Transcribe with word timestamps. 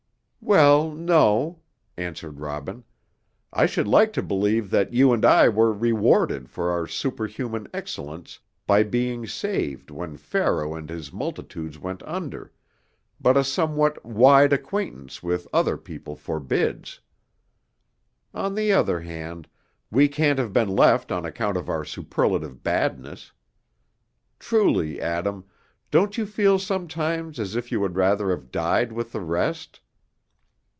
"Well, 0.43 0.91
no," 0.91 1.61
answered 1.97 2.39
Robin. 2.41 2.83
"I 3.53 3.67
should 3.67 3.87
like 3.87 4.11
to 4.13 4.23
believe 4.23 4.69
that 4.71 4.91
you 4.91 5.13
and 5.13 5.23
I 5.23 5.47
were 5.47 5.71
rewarded 5.71 6.49
for 6.49 6.71
our 6.71 6.87
superhuman 6.87 7.67
excellence 7.75 8.39
by 8.67 8.81
being 8.83 9.27
saved 9.27 9.91
when 9.91 10.17
Pharaoh 10.17 10.73
and 10.73 10.89
his 10.89 11.13
multitudes 11.13 11.77
went 11.79 12.01
under, 12.03 12.51
but 13.19 13.37
a 13.37 13.43
somewhat 13.45 14.03
wide 14.03 14.51
acquaintance 14.51 15.21
with 15.23 15.47
other 15.53 15.77
people 15.77 16.15
forbids. 16.17 16.99
On 18.33 18.55
the 18.55 18.71
other 18.73 18.99
hand, 18.99 19.47
we 19.91 20.07
can't 20.09 20.39
have 20.39 20.51
been 20.51 20.75
left 20.75 21.11
on 21.13 21.23
account 21.23 21.55
of 21.55 21.69
our 21.69 21.85
superlative 21.85 22.61
badness. 22.63 23.31
Truly, 24.39 24.99
Adam, 24.99 25.45
don't 25.91 26.17
you 26.17 26.25
feel 26.25 26.57
sometimes 26.59 27.39
as 27.39 27.55
if 27.55 27.71
you 27.71 27.79
would 27.79 27.95
rather 27.95 28.31
have 28.31 28.51
died 28.51 28.91
with 28.91 29.11
the 29.13 29.21
rest?" 29.21 29.79